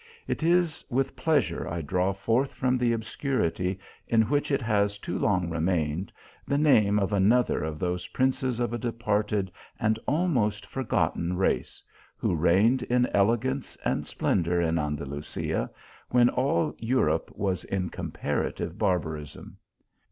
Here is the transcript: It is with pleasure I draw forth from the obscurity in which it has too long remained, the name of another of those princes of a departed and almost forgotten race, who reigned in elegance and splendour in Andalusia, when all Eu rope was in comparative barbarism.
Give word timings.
It 0.27 0.41
is 0.41 0.83
with 0.89 1.15
pleasure 1.15 1.67
I 1.69 1.81
draw 1.83 2.11
forth 2.11 2.55
from 2.55 2.75
the 2.75 2.91
obscurity 2.91 3.77
in 4.07 4.23
which 4.23 4.49
it 4.49 4.63
has 4.63 4.97
too 4.97 5.15
long 5.19 5.47
remained, 5.47 6.11
the 6.47 6.57
name 6.57 6.97
of 6.97 7.13
another 7.13 7.63
of 7.63 7.77
those 7.77 8.07
princes 8.07 8.59
of 8.59 8.73
a 8.73 8.79
departed 8.79 9.51
and 9.79 9.99
almost 10.07 10.65
forgotten 10.65 11.37
race, 11.37 11.83
who 12.17 12.33
reigned 12.35 12.81
in 12.81 13.05
elegance 13.13 13.77
and 13.85 14.07
splendour 14.07 14.59
in 14.59 14.79
Andalusia, 14.79 15.69
when 16.09 16.29
all 16.29 16.73
Eu 16.79 17.01
rope 17.01 17.31
was 17.37 17.63
in 17.65 17.91
comparative 17.91 18.79
barbarism. 18.79 19.55